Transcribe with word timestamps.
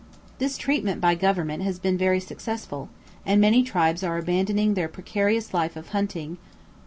This 0.39 0.57
treatment 0.57 0.99
by 0.99 1.13
Government 1.13 1.61
has 1.61 1.77
been 1.77 1.95
very 1.95 2.19
successful, 2.19 2.89
and 3.23 3.39
many 3.39 3.61
tribes 3.61 4.01
are 4.01 4.17
abandoning 4.17 4.73
their 4.73 4.87
precarious 4.89 5.53
life 5.53 5.75
of 5.75 5.89
hunting. 5.89 6.39